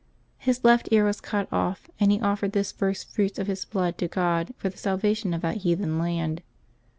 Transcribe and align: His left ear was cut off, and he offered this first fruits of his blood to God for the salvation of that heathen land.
His 0.39 0.63
left 0.63 0.89
ear 0.91 1.03
was 1.05 1.21
cut 1.21 1.47
off, 1.53 1.87
and 1.99 2.11
he 2.11 2.19
offered 2.21 2.53
this 2.53 2.71
first 2.71 3.13
fruits 3.13 3.37
of 3.37 3.45
his 3.45 3.65
blood 3.65 3.99
to 3.99 4.07
God 4.07 4.51
for 4.57 4.67
the 4.67 4.75
salvation 4.77 5.31
of 5.31 5.41
that 5.41 5.57
heathen 5.57 5.99
land. 5.99 6.41